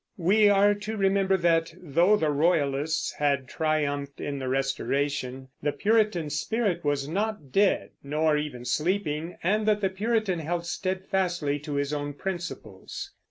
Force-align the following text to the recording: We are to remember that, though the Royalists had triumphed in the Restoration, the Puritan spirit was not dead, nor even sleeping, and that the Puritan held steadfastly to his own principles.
We 0.17 0.49
are 0.49 0.73
to 0.73 0.97
remember 0.97 1.37
that, 1.37 1.75
though 1.79 2.17
the 2.17 2.31
Royalists 2.31 3.13
had 3.19 3.47
triumphed 3.47 4.19
in 4.19 4.39
the 4.39 4.47
Restoration, 4.47 5.49
the 5.61 5.71
Puritan 5.71 6.31
spirit 6.31 6.83
was 6.83 7.07
not 7.07 7.51
dead, 7.51 7.91
nor 8.01 8.35
even 8.35 8.65
sleeping, 8.65 9.37
and 9.43 9.67
that 9.67 9.79
the 9.81 9.89
Puritan 9.89 10.39
held 10.39 10.65
steadfastly 10.65 11.59
to 11.59 11.75
his 11.75 11.93
own 11.93 12.13
principles. 12.13 13.11